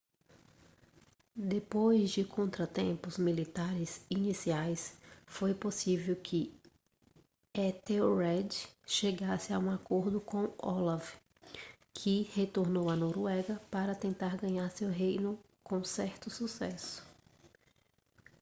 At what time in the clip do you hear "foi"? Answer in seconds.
5.27-5.53